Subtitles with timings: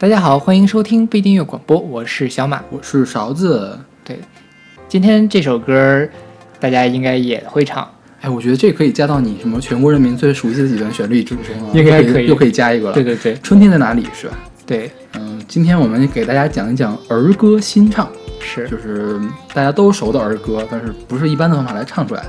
[0.00, 2.62] 大家好，欢迎收听不一定音乐广播，我是小马。
[2.70, 3.78] 我是勺子。
[4.04, 4.18] 对，
[4.88, 6.08] 今天这首歌
[6.60, 7.88] 大家应该也会唱，
[8.20, 12.94] 哎，我觉得这可以加到你什么全国人民最熟悉的几段旋律之中啊，应该可以又可以加一个了。
[12.94, 14.38] 对对对春天在哪里是吧？
[14.64, 18.08] 对，嗯，今天我们给大家讲一讲儿歌新唱，
[18.40, 19.20] 是就是
[19.52, 22.28] 大家都熟的儿歌，但是不是一般的方法来唱出来的。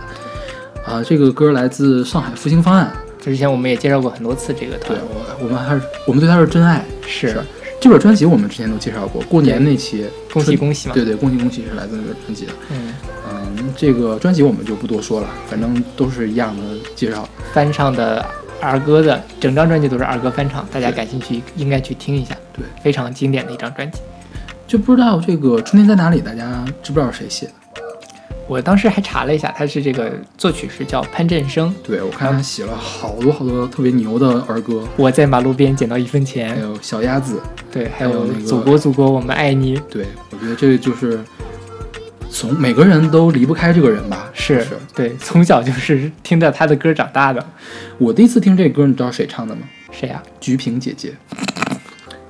[0.89, 2.91] 啊，这个歌来自上海复兴方案。
[3.21, 6.83] 之前我们也介绍过很多次这个对团，我，我们还是我们对他是真爱。
[7.05, 7.43] 是是
[7.79, 10.95] 这本专辑我们之前都介绍过，过年那期恭喜恭喜嘛。
[10.95, 12.53] 对对，恭喜恭喜是来自那个专辑的。
[12.71, 12.93] 嗯，
[13.29, 16.63] 嗯，这个专辑我们就不多说了，反正都是一样的
[16.95, 17.27] 介绍。
[17.53, 18.25] 翻唱的
[18.59, 23.99] 儿歌的整张专辑都是儿歌翻唱，大家感兴趣应该去听一下，对，非常经典的一张专辑。
[24.65, 27.53] 就不知道这个春天在哪里，大家知不知道是谁写的？
[28.49, 37.39] 我当时还查了一下，他是这个作曲是叫潘振声，对我看他写了好多好多特别牛的儿歌，我在马路边捡到一分钱还，有小鸭子。
[37.71, 41.19] 对，还有那个祖国祖国我们爱你，对我觉得这就是
[42.31, 44.31] 从每个人都离不开这个人吧。
[44.33, 47.45] 是是对，从小就是听着他的歌长大的。
[47.99, 49.61] 我第一次听这歌，你知道谁唱的吗？
[49.91, 51.13] 谁呀、菊萍姐姐。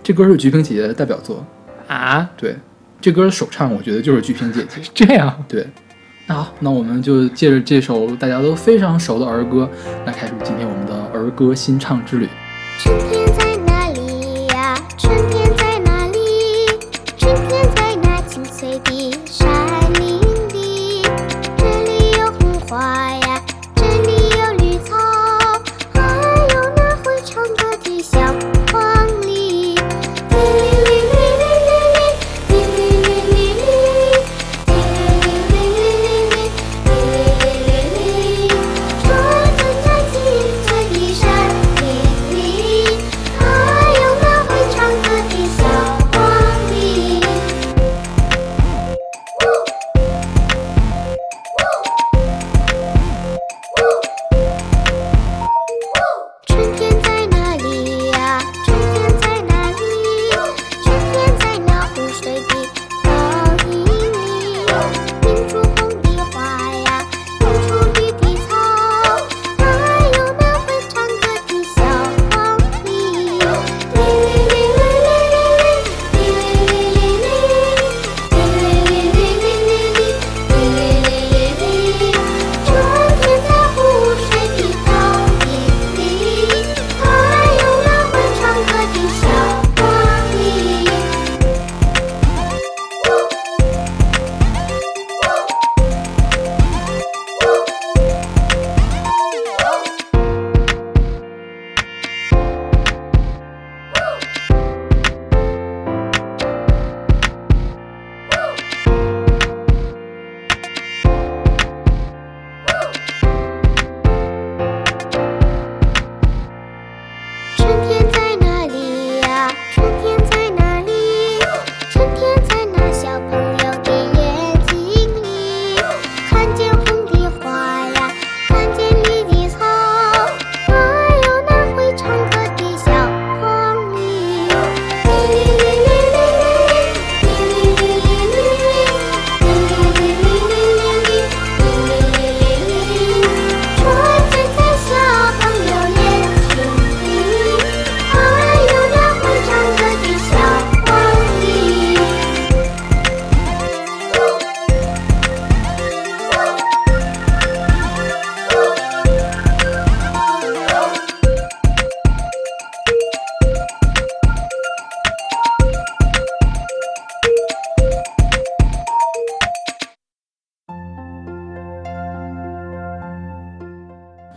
[0.03, 1.45] 这歌是菊萍姐姐的代表作。
[1.87, 2.29] 啊？
[2.35, 2.57] 对，
[2.99, 4.81] 这歌的首唱我觉得就是菊萍姐姐。
[4.93, 5.88] 这样，对，那
[6.31, 9.67] 好，那我们就借着这首大家都非常熟的儿歌，
[10.05, 12.29] 来开始今天我们的儿歌新唱之旅。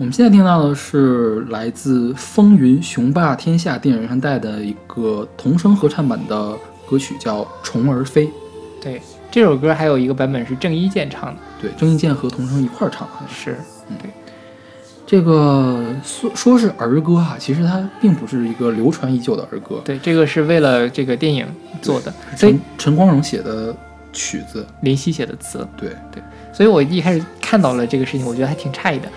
[0.03, 6.59] 我们现在听到的是来自《风云雄霸天下》电影原声带的一个童声合唱版的
[6.91, 8.27] 歌曲，叫《虫儿飞》。
[8.83, 9.01] 对，
[9.31, 13.29] 这首歌还有一个版本是郑伊健唱的，对，郑伊健和童声一块儿唱的。
[13.33, 13.57] 是
[15.07, 19.81] 这个说说是儿歌哈、其实它并不是一个流传已久的儿歌。
[19.85, 21.47] 对，这个是为了这个电影
[21.81, 23.73] 做的，所以陈陈光荣写的
[24.13, 26.21] 曲子，林夕写的词，对对
[26.53, 29.09] 所以我一开始看到了这个事情，我觉得还挺诧异的。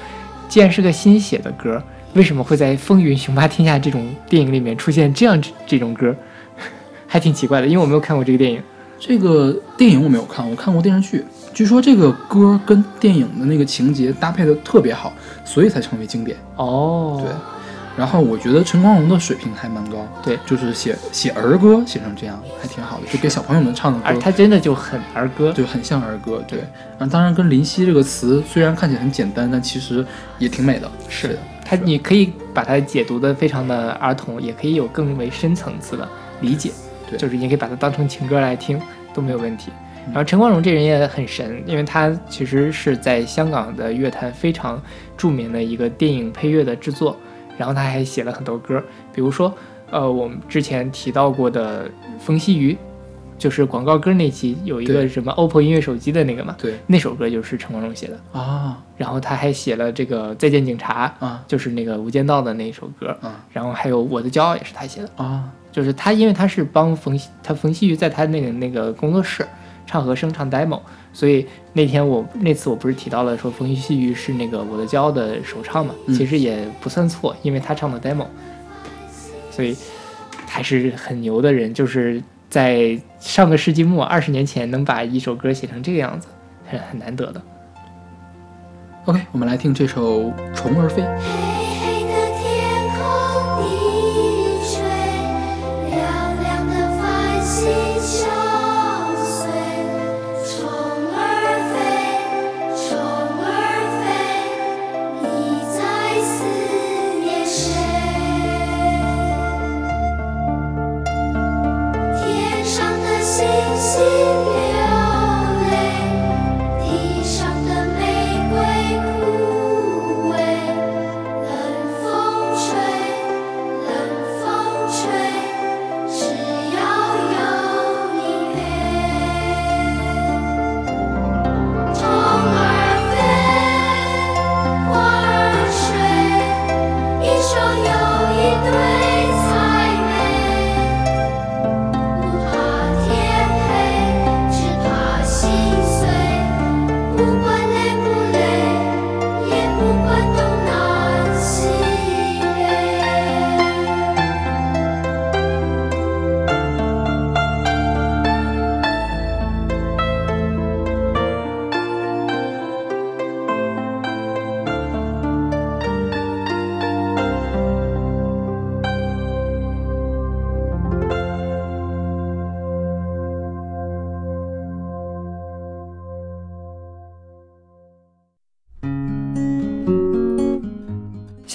[0.47, 1.81] 既然是个新写的歌，
[2.13, 6.15] 为什么会在《风云雄霸天下》这种电影里面出现这样这这种歌？
[7.07, 8.62] 还挺奇怪的，因为我没有看过这个电影。
[8.97, 15.12] 这个电影我没有看，我看过电视剧，据说这个歌跟电影的那个情节搭配的特别好，
[15.44, 16.38] 所以才成为经典。
[16.56, 17.31] 哦，对，
[17.97, 20.38] 然后我觉得陈光荣的水平还蛮高，对。
[20.45, 26.59] 就是写写儿歌写成这样还挺好的，就给小朋友们唱的歌，而他真的就很儿歌，就很像儿歌，对。
[27.00, 30.06] 啊，当然跟林夕这个词虽然看起来很简单，但其实
[30.38, 30.92] 也挺美的。
[31.07, 31.30] 是。
[31.30, 36.07] 的，他你可以把它解读的非常的儿童，也可以有更为深层次的
[36.41, 36.71] 理解，
[37.09, 37.18] 对。
[37.18, 38.80] 就是你可以把它当成情歌来听
[39.13, 39.71] 都没有问题。
[40.07, 44.80] 然后陈光荣这人也很神，因为他其实是在香港的乐坛非常
[45.18, 47.18] 著名的一个电影配乐的制作，
[47.57, 48.81] 然后他还写了很多歌，
[49.13, 49.54] 比如说，
[49.92, 51.88] 呃，我们之前提到过的
[52.19, 52.74] 《风细雨》，
[53.38, 58.40] 就是广告歌那期有一个什么 OPPO 音乐手机的那个嘛，对那首歌就是陈光荣写的。
[58.40, 58.81] 啊。
[58.98, 63.44] 然后他还写了这个《再见警察》，啊就是那个《无间道》的那首歌，啊。
[63.52, 65.50] 然后还有《我的骄傲》也是他写的，啊。
[65.72, 69.46] 就是他因为他是帮冯曦他冯曦妤在他那个那个工作室
[69.86, 70.80] 唱和声唱 demo，
[71.15, 78.25] 所以那天我那次我不是提到了说冯曦妤是那个《我的骄傲》的首唱嘛，嗯其实也不算错，因为他唱的 demo，
[79.50, 79.73] 所以
[80.45, 86.27] 还是很牛的人，就是在上个世纪末二十年前能把一首歌写成这个样子，
[86.69, 87.41] 很很难得的。
[89.06, 90.23] OK，我们来听这首
[90.53, 91.01] 《虫儿飞》。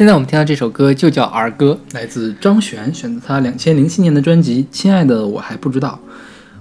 [0.01, 6.01] 现在我们听到这首歌就叫儿歌，来自张悬，选择他两千零七年的专辑《亲爱的我还不知道》。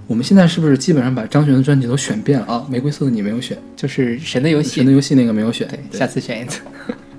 [0.06, 2.66] 我们现在是不是基本上把张悬的专辑都选遍了啊？
[2.68, 4.92] 玫瑰色的你没有选， 就是《神的游戏神的》。
[4.94, 5.66] 游戏那个没有选。
[5.68, 6.60] 对，下次选一次。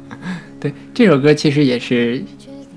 [0.62, 2.24] 对，这首歌其实也是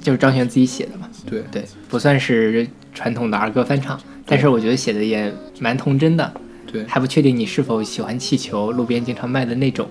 [0.00, 5.30] 就是张悬自己写的嘛，对对，不算是传统的儿歌翻唱，但是我觉得写的也
[5.60, 6.32] 蛮童真的，
[6.72, 9.86] 对还不确定你是否喜欢气球，路边经常卖的那种，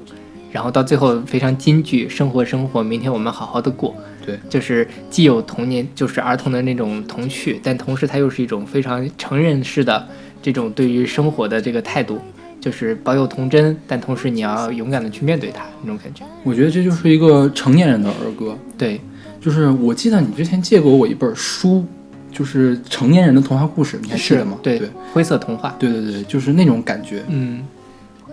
[0.54, 10.08] 然后到最后非常金句，生活生活，明天我们好好的过，对就是既有童年就是儿童的那种童趣，但同时它又是一种非常成人式的
[10.44, 12.20] 这种对于生活的这个态度，
[12.62, 16.24] 就是保有童真，但同时你要勇敢的去面对它那种感觉。
[16.44, 18.56] 我觉得这就是一个成年人的儿歌。
[18.78, 19.02] 对，
[19.42, 21.84] 就是我记得你之前借过我一本书，
[22.32, 24.56] 就是成年人的童话故事，你还记得吗？
[24.62, 25.76] 对对灰色童话。
[25.80, 27.24] 对对对，就是那种感觉。
[27.28, 27.66] 嗯，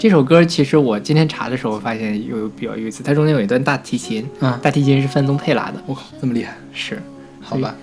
[0.01, 6.99] 这首歌其实我今天查的时候发现有比较有意思，它中间有一段大提琴，啊，大提琴是范宗沛拉的，我靠，这么厉害，是
[7.39, 7.77] 好吧？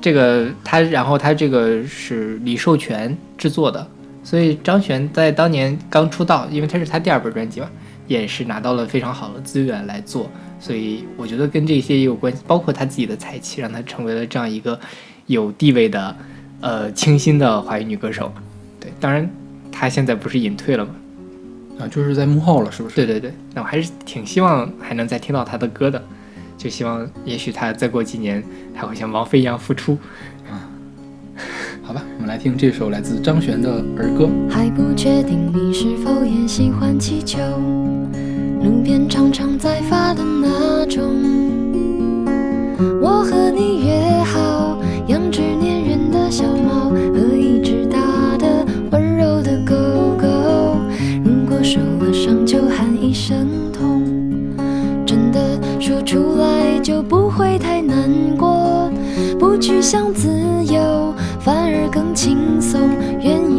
[0.00, 3.86] 这个他，然后他这个是李寿全制作的，
[4.24, 7.70] 所以张悬在当年刚出道，因为他是他第二本专辑嘛，
[8.08, 14.76] 也是拿到了非常好的资源来做，所以我觉得跟这些也有关系，包括他自己的才气，让他成为了这样一个
[15.26, 16.16] 有地位的
[16.60, 18.32] 呃清新的华语女歌手。
[18.80, 19.30] 对，当然
[19.70, 20.96] 他现在不是隐退了吗？
[21.78, 22.94] 啊，就是在幕后了，是不是？
[22.96, 26.02] 对对对，那我还是挺希望还能再听到他的歌的，
[26.56, 28.42] 就希望也许他再过几年
[28.74, 29.98] 还会像王菲一样复出。
[30.48, 30.68] 啊
[31.82, 34.28] 好吧，我们来听这首来自张悬的儿歌。
[34.48, 37.38] 还不确定你是否也喜欢气球，
[38.62, 41.02] 路边常常在发的那种。
[43.00, 43.81] 我和你
[59.82, 60.28] 想自
[60.64, 62.88] 由，反而更轻松，
[63.20, 63.51] 愿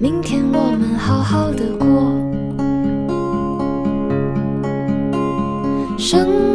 [0.00, 1.88] 明天我们好好的过。
[5.98, 6.47] 生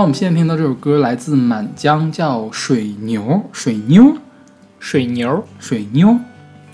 [0.00, 4.16] 好，我们现在听到这首歌来自满江，叫《水牛》，水妞，
[4.78, 6.16] 水牛，水妞。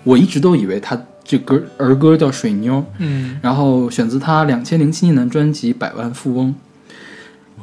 [0.04, 6.54] 我一直都以为他这歌儿歌叫《水妞》，嗯，然后选自他两千零七年的专辑《百万富翁》。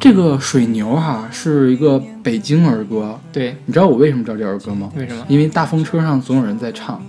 [0.01, 4.91] 这个水牛哈是一个北京儿歌，对，你知道我为什么知道这儿歌吗？
[4.97, 5.25] 为什么？
[5.29, 7.01] 因为大风车上总有人在唱。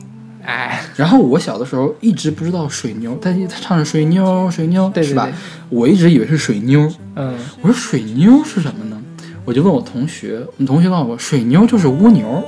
[0.45, 5.29] 哎，然后我小的时候一直不知道水牛，他他唱着水妞水妞，是吧？
[5.71, 9.01] 我一直以为是水妞，嗯，我说水妞是什么呢？
[9.45, 12.43] 我就问我同学，我们同学告诉我，水妞就是蜗牛。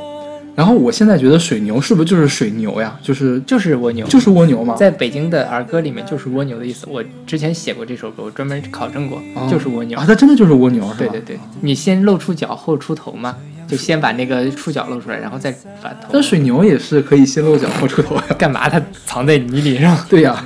[0.55, 2.99] 然后我现在觉得水牛是不是就是水牛呀？
[3.03, 4.75] 就是就是蜗牛，就是蜗牛嘛？
[4.75, 6.87] 在北京的儿歌里面就是蜗牛的意思。
[6.89, 10.05] 我之前写过这首歌，我专门考证过，哦就是蜗牛啊，。
[10.07, 10.97] 它真的就是蜗牛是吧？
[10.99, 15.51] 对对对，你先露出脚后出头嘛，就先把那个触角露出来，然后再
[15.83, 16.09] 把头。
[16.13, 18.25] 那水牛也是可以先露脚后出头呀。
[18.39, 18.69] 干嘛？
[18.69, 19.99] 它藏在泥里上。
[20.09, 20.45] 对呀，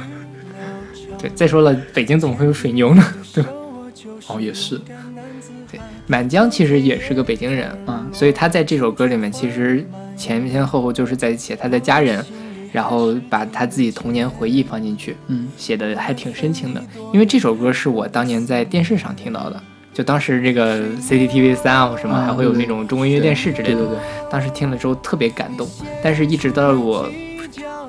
[1.19, 3.05] 对，再说了，北京怎么会有水牛呢？
[3.33, 3.51] 对吧？
[4.29, 4.79] 哦也是
[5.71, 9.85] 对满江其实也是个北京人，啊，所以他在这首歌里面其实
[10.17, 12.25] 前前后后就是在写他的家人，
[12.73, 16.83] 然后把他自己童年回忆放进去，嗯写的还挺深情的。
[17.13, 19.63] 因为这首歌是我当年在电视上听到的，
[19.93, 23.99] 就当时这个 CCTV 三啊或什么啊还会有那种中国音乐电视之类的，对对对，
[24.31, 25.69] 当时听了之后特别感动。
[26.03, 27.11] 但是一直到我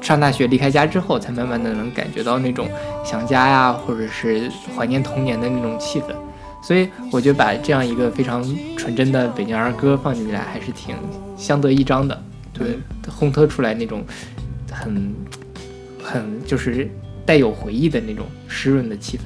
[0.01, 2.67] 上大学离开家之后，才慢慢的能感觉到那种
[3.05, 6.08] 想家呀，或者是怀念童年的那种气氛。
[6.63, 8.43] 所以我觉得把这样一个非常
[8.75, 10.96] 纯真的北京儿歌放进来，还是挺
[11.38, 12.24] 相得益彰的。
[12.51, 12.77] 对，
[13.10, 14.03] 烘托出来那种
[14.72, 15.15] 很
[16.03, 16.89] 很就是
[17.25, 19.22] 带有回忆的那种湿润的气氛。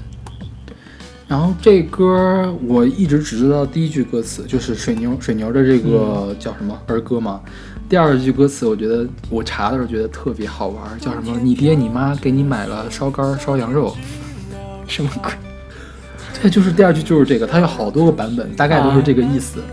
[1.28, 7.42] 然后这歌我一直只知道第一句歌词，就是水牛水牛的这个叫什么儿歌嘛。
[7.90, 11.38] 第二句歌词，我觉得我查的时候觉得特别好玩，叫什么？
[11.42, 13.96] 你爹你妈给你买了烧肝烧羊肉。
[14.88, 15.32] 什么鬼？
[16.42, 19.64] 对，就是第二句就是这个，它有好多个版本，大概都是这个意思。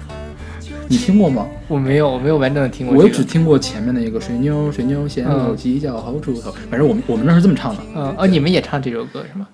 [0.88, 1.46] 你听过吗？
[1.68, 3.14] 我没有，我没有完整的听过、我这个。
[3.14, 7.82] 也只听过前面的一个水牛水牛先嗯有犄角好出头，反正我们我们那是这么唱的。
[7.94, 9.46] 嗯哦，你们也唱这首歌是吗？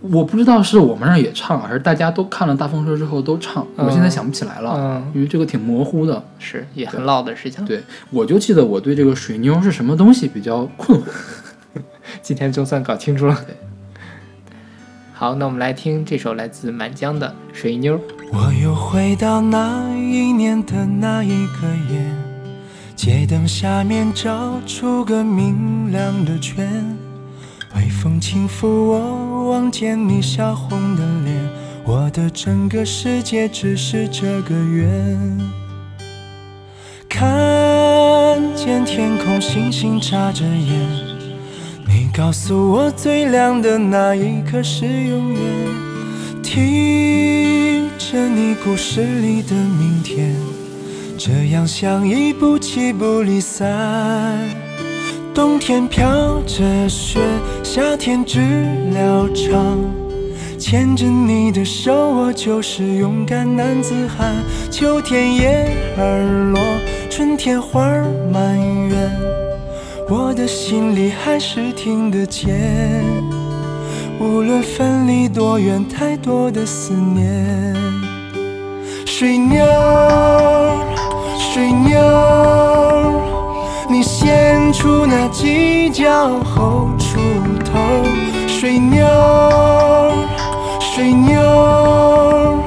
[0.00, 6.22] 我不知道是我们那儿也唱，还是大家都看了大风车之后都唱，我现在想不起来了，嗯，因为这个挺模糊的。
[6.38, 7.64] 是也很老的事情。
[7.64, 11.04] 对，我就记得我对这个水妞是什么东西比较困惑。
[12.22, 13.36] 今天就算搞清楚了。
[13.44, 13.56] 对，
[15.12, 17.98] 好，那我们来听这首来自满江的《水妞》。
[18.30, 22.00] 我又回到那一年的那一个夜，
[22.94, 26.96] 街灯下面照出个明亮的圈，
[27.78, 31.36] 微风轻拂我，望见你笑红的脸，
[31.84, 35.38] 我的整个世界只是这个圆。
[37.08, 37.22] 看
[38.56, 40.88] 见天空星星眨着眼。
[41.86, 45.42] 你告诉我最亮的那一刻是永远。
[46.42, 50.34] 听着你故事里的明天，
[51.16, 54.67] 这样相依不弃不离散。
[55.38, 57.20] 冬天飘着雪，
[57.62, 58.40] 夏天知
[58.92, 59.78] 了唱。
[60.58, 64.34] 牵着你的手，我就是勇敢男子汉。
[64.68, 66.60] 秋天叶儿落，
[67.08, 69.12] 春天花儿满园，
[70.08, 72.58] 我的心里还是听得见。
[74.18, 77.76] 无论分离多远，太多的思念。
[79.06, 79.64] 水鸟，
[81.38, 83.17] 水鸟，
[83.90, 87.18] 你先出那犄角后出
[87.64, 87.78] 头。
[88.46, 89.06] 水牛，
[90.80, 92.58] 水牛，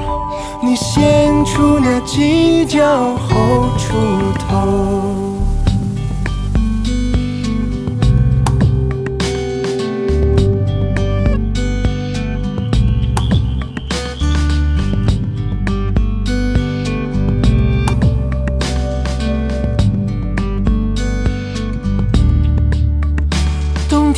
[0.60, 3.94] 你先出那犄角后出
[4.48, 5.11] 头。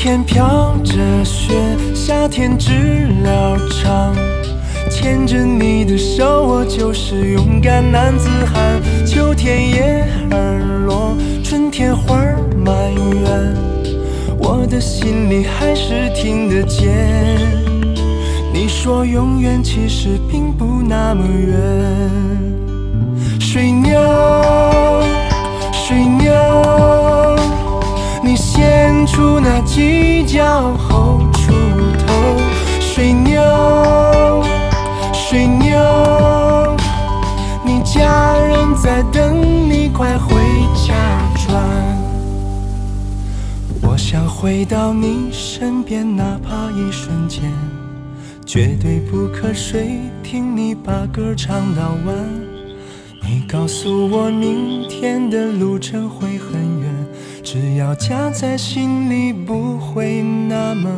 [0.05, 1.55] 天飘着雪，
[1.95, 4.15] 夏天知了唱。
[4.91, 8.83] 牵着你的手，我就是勇敢男子汉。
[9.07, 13.57] 秋天叶儿落，春天花儿满园，
[14.39, 16.93] 我的心里还是听得见。
[18.53, 21.59] 你说永远其实并不那么远。
[23.41, 23.99] 水牛，
[25.73, 26.94] 水牛。
[28.55, 31.53] 先出那犄角后出
[32.07, 32.37] 头，
[32.81, 33.43] 水牛，
[35.13, 35.77] 水牛，
[37.65, 40.37] 你家人在等你，快回
[40.87, 40.95] 家
[41.45, 41.61] 转。
[43.83, 47.43] 我想回到你身边，哪怕一瞬间，
[48.47, 52.15] 绝对不瞌睡，听你把歌唱到晚。
[53.21, 57.04] 你告诉我，明天的路程会很远。
[57.55, 60.91] 只要夹在心里，不会那么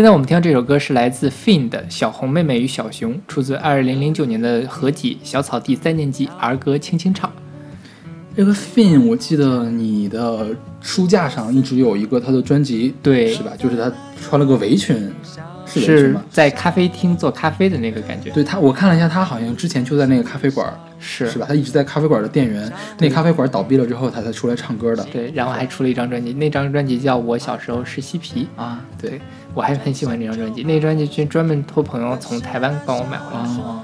[0.00, 7.28] 现在我们听到这首歌是来自 Fin 的《小红妹妹与小熊》，出自2009年的合集《小草地三年级儿歌轻轻唱》。
[8.34, 13.52] 这个 Fin，我记得你的书架上一直有一个他的专辑，对是吧？
[13.58, 15.12] 就是他穿了个围裙，
[15.72, 16.16] 是是？
[16.30, 21.46] 在咖啡厅做咖啡的那个感觉，对他，我看了一下，他好像之前就在那个咖啡馆，是是吧？
[21.48, 25.04] 他一直在咖啡馆的店员，那咖啡馆倒闭了之后，他才出来唱歌的。
[25.12, 29.20] 对，然后还出了一张专辑，那张专辑叫《我小时候是嬉皮》啊，对对
[29.54, 33.40] 我还很喜欢这张专辑，那张专辑是专门托朋友从台湾帮我买回来。
[33.40, 33.82] 啊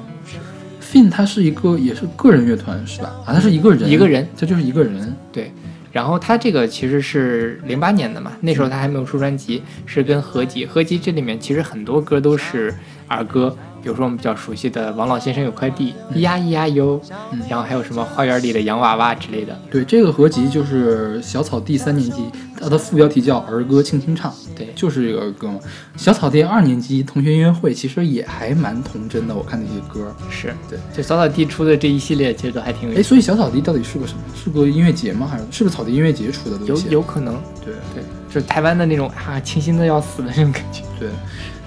[0.81, 3.13] ，Fin 他是一个也是个人乐团是吧？
[3.25, 5.15] 啊，他是一个人，一个人，他就是一个人。
[5.33, 5.53] 对，
[5.97, 10.67] 然后他这个其实是零八年的嘛，那时候他还没有出专辑，是跟合集。
[10.67, 12.75] 合集这里面其实很多歌都是
[13.09, 13.57] 儿歌，
[13.87, 19.57] 比如说我们比较熟悉的《王老先生有块地》，咿呀咿呀哟，嗯然后还有什么花园里的洋娃娃之类的。
[19.71, 22.25] 对，这个合集就是小草地三年级，
[22.61, 25.61] 它的副标题叫《儿歌轻轻唱》，对就是这个儿歌嘛。
[25.97, 30.13] 小草地二年级同学音乐会其实也还蛮童真的，我看那些歌。
[30.29, 34.21] 是对，就小草地出的这一系列其实都还挺有哎，意思，所以小草地到底是个什么？
[34.35, 35.29] 是个音乐节吗？
[35.31, 36.77] 还是是不是草地音乐节出的东有？
[36.91, 40.83] 有可能，对对，就是台湾的那种啊清新的要死的那种感觉。
[40.99, 41.09] 对，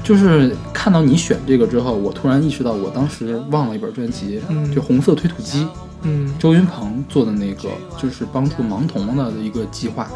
[0.03, 5.63] 就是看到你选这个之后，我突然意识到我当时忘了一本专辑，嗯就《红色推土机》。
[6.03, 7.69] 嗯，周云鹏做的那个，
[8.01, 10.07] 就是帮助盲童的一个计划，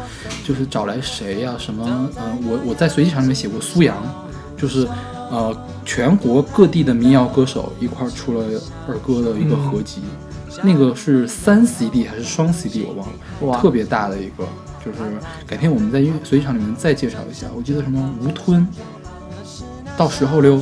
[0.42, 1.84] 就是找来谁呀、什么？
[2.16, 3.94] 呃，我我在随机场里面写过苏阳，
[4.56, 4.88] 就是
[5.30, 8.46] 呃全国各地的民谣歌手一块儿出了
[8.88, 10.00] 儿歌的一个合集，
[10.62, 14.48] 那个是三 CD 还是双 CD 我忘了，特别大的一个，
[14.82, 14.98] 就是
[15.46, 17.46] 改天我们在音乐随机场里面再介绍一下。
[17.54, 18.66] 我记得什么吴吞
[19.96, 20.60] 到时候溜，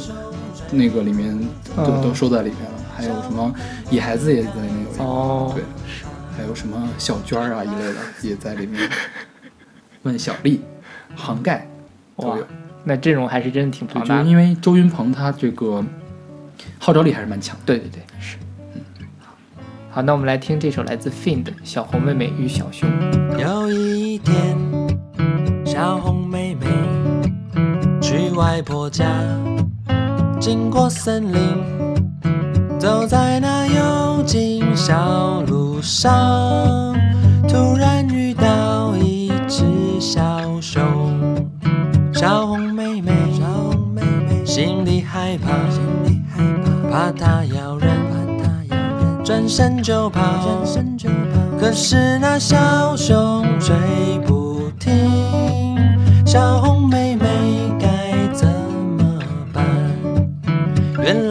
[0.70, 1.38] 那个里面
[1.76, 3.52] 都、哦都收在里面了，还有什么
[3.90, 5.04] 野孩子也在里面有一个。
[5.04, 5.64] 哦，对，
[6.36, 8.88] 还有什么小娟儿啊一类的也在里面。
[10.02, 10.60] 问小丽、
[11.14, 11.66] 杭盖
[12.16, 12.46] 都有。，
[12.84, 14.24] 那阵容还是真的挺对，庞大的。
[14.24, 15.82] 就因为周云鹏他这个
[16.78, 17.62] 号召力还是蛮强的。
[17.64, 18.36] 对对对，是。
[19.90, 22.88] 好，那我们来听这首来自 Fin 的《小红妹妹与小熊》。
[23.38, 24.56] 有一天，
[25.64, 26.21] 小红
[28.42, 29.07] 外婆家，
[30.40, 31.40] 经过森林，
[32.76, 36.12] 走在那幽静小路上，
[37.48, 39.64] 突然遇到一只
[40.00, 40.20] 小
[40.61, 40.83] 熊，
[42.12, 46.42] 小红妹妹，小红妹妹心里害怕，心里害
[46.90, 51.14] 怕，怕它咬人，怕它咬人，转身就跑，转身就跑。
[51.61, 53.72] 可是那小熊追
[54.26, 54.41] 不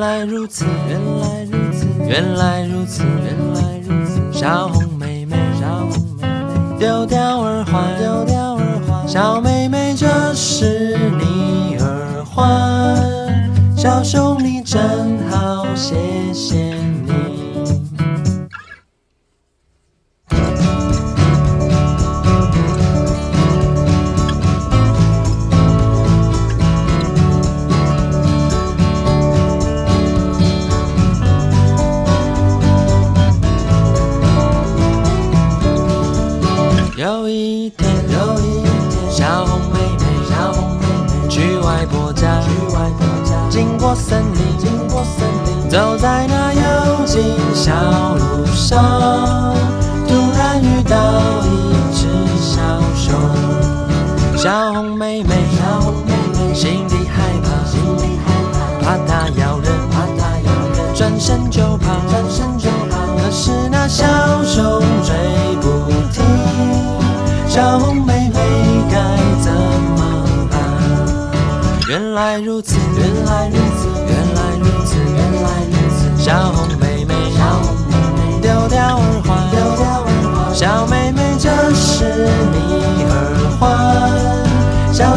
[0.02, 4.20] 来如此，原来如此，原来如此，原来如此。
[4.34, 9.08] 小红妹妹，小红妹妹，丢掉耳环，丢掉耳环。
[9.08, 12.98] 小妹妹，这是你耳环。
[13.78, 15.94] 小熊你真好，谢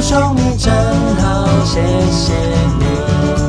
[0.04, 0.70] 送你真
[1.16, 2.34] 好，谢谢
[2.78, 3.43] 你。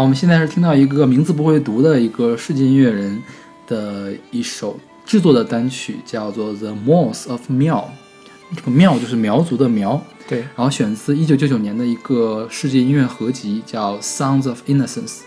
[0.00, 3.22] 好，我们现在是听到一个名字不会读的一个世界音乐人
[3.66, 7.82] 的一首制作的单曲，叫做《The Moss of Miao》。
[8.56, 15.18] 这个苗就是苗族的苗，对，然后选自一九九九年的一个世界音乐合集，叫《Sounds of Innocence》。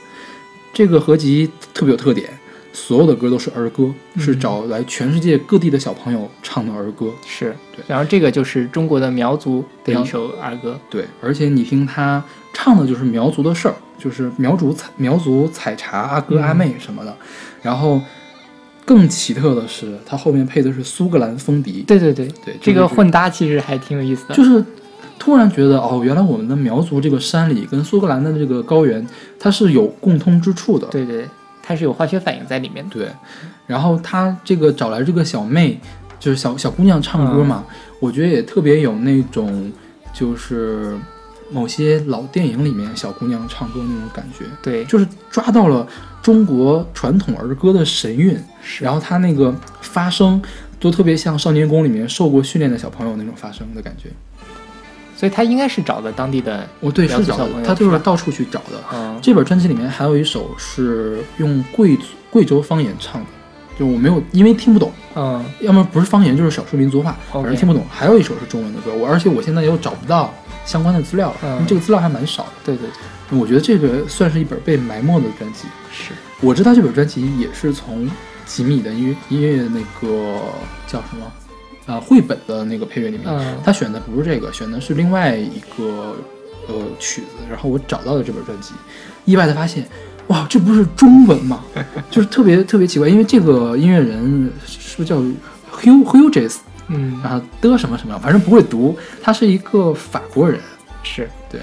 [0.73, 2.27] 这个合集特别有特点，
[2.73, 7.11] 所有的歌都是儿歌，是找来全世界各地的小朋友唱的儿歌。
[7.27, 7.85] 是对。
[7.87, 17.15] 然后这个就是中国的苗族的一首儿歌，对，而且你听他唱的就是苗族的事儿，就是苗族采苗族采茶阿哥阿妹什么的。
[17.61, 18.01] 然后
[18.85, 24.35] 更奇特的是，它后面配的是苏格兰风笛，对对对对这个混搭其实还挺有意思的。
[24.35, 24.63] 就是
[25.17, 29.07] 突然觉得哦，原来我们的苗族这个山里跟苏格兰的这个高原，
[29.39, 30.87] 它是有共通之处的。
[30.87, 31.25] 对对，
[31.61, 32.95] 它是有化学反应在里面的。
[32.95, 33.07] 对，
[33.65, 35.79] 然后他这个找来这个小妹，
[36.19, 37.63] 就是小小姑娘唱歌嘛，
[38.01, 39.71] 我觉得也特别有那种
[40.13, 40.97] 就是
[41.53, 45.87] 某些老电影里面小姑娘唱歌那种感觉，对，就是抓到了
[46.21, 48.37] 中国传统儿歌的神韵，
[48.79, 50.41] 然后他那个发声
[50.79, 54.09] 都特别像少年宫里面受过训练的小朋友那种发声的感觉。
[55.15, 58.83] 所以他应该是找的当地的，哦，对，苗是找他就是到处去找的。
[58.91, 63.27] 嗯，这本专辑里面还有一首是用贵族贵州方言唱的，
[63.79, 67.85] 就我没有因为听不懂，嗯，要么不是方言就是少数民族话反正听不懂。
[67.89, 70.33] 还有一首是中文的歌，我而且我现在又找不到
[70.65, 72.51] 相关的资料了，嗯这个资料还蛮少的。
[72.65, 72.87] 对对
[73.29, 75.67] 对，我觉得这个算是一本被埋没的专辑。
[75.91, 78.09] 是，我知道这本专辑也是从
[78.45, 80.41] 吉米的音乐音乐那个
[80.87, 81.31] 叫什么
[81.85, 86.15] 啊、绘本的那个配乐里面，嗯他选的不是这个，选的是另外一个
[86.67, 87.27] 呃曲子。
[87.49, 88.73] 然后我找到了这本专辑，
[89.25, 89.85] 意外的发现，
[90.27, 91.61] 哇，这不是中文吗？
[92.09, 96.55] 就是特别特别奇怪，因为这个音乐人是不是叫 Hugh Hughes
[96.87, 100.59] 嗯，然后的什么什么，反正不会读，他是一个法国人。
[101.03, 101.29] 是。
[101.49, 101.59] 对，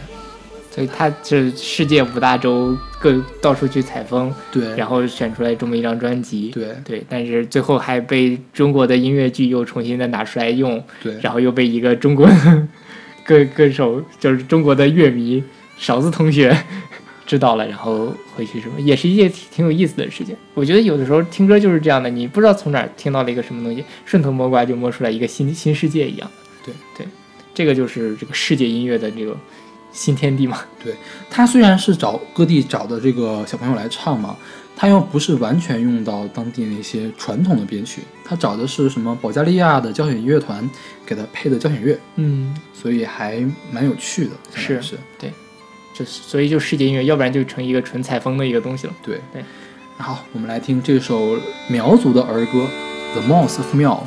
[0.70, 6.68] 所以他这世界五大洲各到处去采风，对，然后选出来这么一张专辑，对。
[6.85, 12.28] 对，但是最后还被中国的音乐剧又重新的拿出来用，对，然后又被一个中国
[13.24, 15.42] 歌歌手，就是中国的乐迷
[15.76, 16.56] 勺子同学
[17.31, 20.37] 知道了，然后回去什么，也是一件挺挺有意思的事情。
[20.53, 26.29] 我觉得有的时候听歌就是这样的，你不知道从哪儿听到了一个什么东西，顺藤摸瓜就摸出来一个新新世界一样。
[26.64, 27.07] 对对，
[27.55, 29.37] 这个就是这个世界音乐的这个
[29.93, 30.59] 新天地嘛。
[30.83, 30.93] 对
[31.31, 34.37] 他虽然是找各地找的这个小朋友来唱嘛，
[34.75, 40.69] 他又不是完全用到当地那些传统的编曲，他找的是什么保加利亚的交响乐团
[41.07, 44.33] 给他配的交响乐，嗯，所以还蛮有趣的。
[44.53, 45.31] 是是是，
[45.92, 48.94] 这所以就世界音乐，要不然就成一个纯采风的一个东西了。
[49.03, 49.44] 对对。
[49.98, 51.37] 好，我们来听这首
[51.68, 52.66] 苗族的儿歌
[53.12, 54.07] 《The Mouse of 苗》。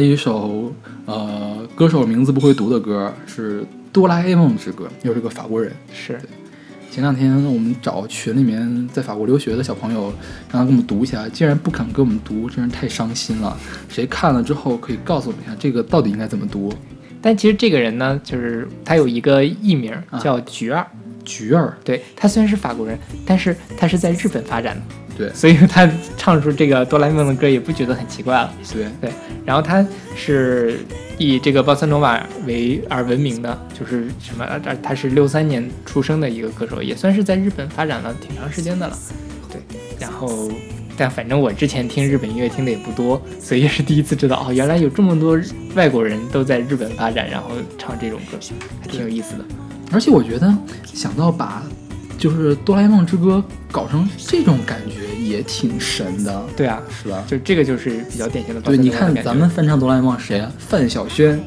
[0.00, 0.72] 一首
[1.06, 5.72] 呃歌手名字不会读的歌，是《哆啦 A 梦之歌》，又是个法国人。
[5.92, 6.20] 是，
[6.90, 10.12] 前两天我们找群里面在法国留学的小朋友，
[10.50, 13.56] 让他给我们读一下，竟然不肯给我们读，真是太伤心了。
[13.88, 16.72] 谁看了之后可以告诉我们一下，这个到底应该怎么读？
[17.20, 20.86] 但其实这个人呢，就是他有一个艺名啊叫菊儿。
[21.24, 24.82] 菊儿，对他虽然是法国人，但是他是在日本发展的，
[25.18, 28.54] 对所以他唱出这个哆啦 A 梦的歌也不觉得很奇怪了。
[28.72, 29.10] 对，对，
[29.44, 29.84] 然后他
[30.16, 30.78] 是
[31.18, 34.44] 以这个鲍萨诺瓦为而闻名的，就是什么？
[34.44, 38.96] 呃他是六三年出生的一个歌手，也算是在日本发展了挺长时间的了。
[39.50, 39.60] 对，
[39.98, 40.48] 然后
[40.96, 45.36] 但反正我之前听日本音乐听的也不多，所以也是第一次知道哦，原来有这么多
[45.74, 48.38] 外国人都在日本发展，然后唱这种歌，
[48.80, 49.44] 还挺有意思的。
[49.90, 51.62] 而且我觉得想到把
[52.18, 57.24] 就是《哆啦 A 梦之歌》搞成这种感觉也挺神的，对啊，是吧？
[57.26, 60.52] 就这个就是比较典型的鲍对，你看咱们翻唱哆啦 A 梦谁啊？
[60.58, 61.40] 范晓萱，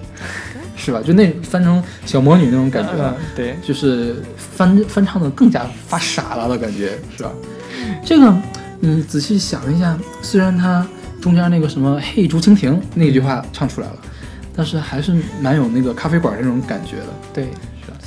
[0.75, 1.01] 是吧？
[1.05, 7.31] 就那翻成小魔女那种感觉，嗯，对，就是翻翻唱的更加发傻了的感觉，是吧？
[8.05, 8.33] 这个，
[8.81, 10.87] 嗯，仔细想一下，虽然它
[11.21, 13.95] 中间那个什么“嘿，竹蜻蜓”那句话唱出来了，
[14.55, 17.47] 但是还是蛮有那个咖啡馆那种感觉的对，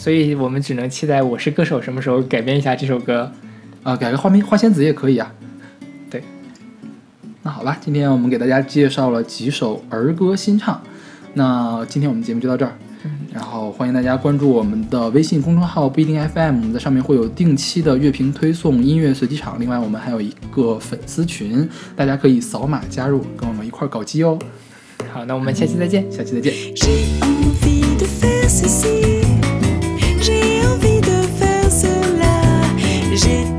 [0.04, 3.32] 所以我们只能期待《我是歌手》什么时候改编一下这首歌。
[3.82, 3.96] 啊。
[3.96, 5.32] 改个花名花仙子也可以啊。
[6.10, 6.22] 对，
[7.42, 10.78] 那好吧，今天我们给大家介绍了几首儿歌新唱，
[11.32, 12.74] 那今天我们节目就到这儿。
[13.32, 19.58] 然后欢迎大家关注我们的微信公众号不一定 FM，我们在上面会有定期的乐评推送、音乐随机场。
[19.58, 24.38] 另外，我们还有一个粉丝群，大家可以扫码加入，跟我们一块儿搞基哦。
[25.10, 26.04] 好，那我们下期再见。
[26.12, 26.52] 下期再见。
[33.16, 33.53] J'ai